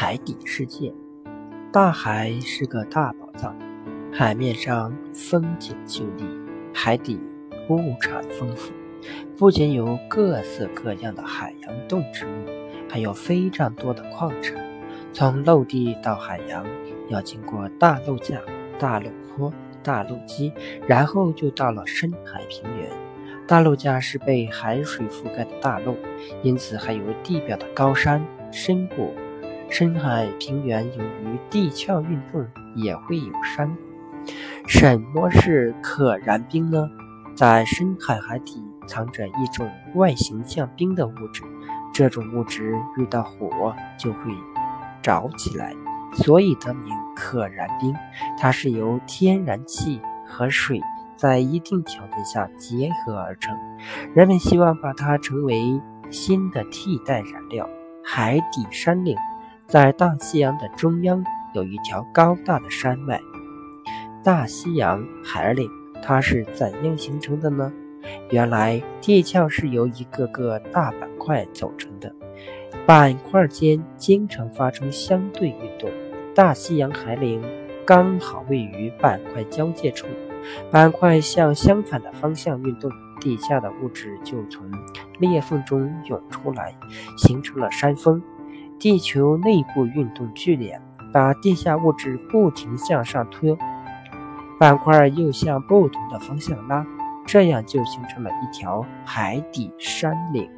[0.00, 0.94] 海底世界，
[1.72, 3.58] 大海是个大宝藏，
[4.12, 6.24] 海面上风景秀丽，
[6.72, 7.18] 海底
[7.68, 8.72] 物产丰富。
[9.36, 12.46] 不仅有各色各样的海洋动植物，
[12.88, 14.64] 还有非常多的矿产。
[15.12, 16.64] 从陆地到海洋，
[17.08, 18.40] 要经过大陆架、
[18.78, 19.52] 大陆坡、
[19.82, 20.52] 大陆基，
[20.86, 22.88] 然后就到了深海平原。
[23.48, 25.96] 大陆架是被海水覆盖的大陆，
[26.44, 29.12] 因此还有地表的高山、深谷。
[29.70, 33.76] 深海平原由于地壳运动，也会有山。
[34.66, 36.88] 什么是可燃冰呢？
[37.34, 41.42] 在深海海底藏着一种外形像冰的物质，
[41.92, 44.32] 这种物质遇到火就会
[45.02, 45.72] 着起来，
[46.14, 47.94] 所以得名可燃冰。
[48.38, 50.80] 它是由天然气和水
[51.14, 53.56] 在一定条件下结合而成，
[54.14, 55.80] 人们希望把它成为
[56.10, 57.68] 新的替代燃料。
[58.02, 59.14] 海底山岭。
[59.68, 63.20] 在大西洋的中央有一条高大的山脉——
[64.24, 65.70] 大西洋海岭。
[66.02, 67.70] 它是怎样形成的呢？
[68.30, 72.14] 原来地壳是由一个个大板块组成的，
[72.86, 75.90] 板块间经常发生相对运动。
[76.34, 77.42] 大西洋海岭
[77.84, 80.06] 刚好位于板块交界处，
[80.70, 84.64] 板块向相反的方向运动，地下的物质就从
[85.18, 86.74] 裂缝中涌出来，
[87.18, 88.22] 形成了山峰。
[88.78, 90.80] 地球内部运动剧烈，
[91.12, 93.56] 把地下物质不停向上推，
[94.58, 96.86] 板块又向不同的方向拉，
[97.26, 100.48] 这样就形成了一条海底山岭。